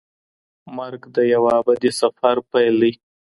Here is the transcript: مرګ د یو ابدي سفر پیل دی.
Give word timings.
مرګ 0.75 1.01
د 1.15 1.17
یو 1.33 1.43
ابدي 1.57 1.91
سفر 2.01 2.35
پیل 2.51 2.75
دی. 2.81 2.91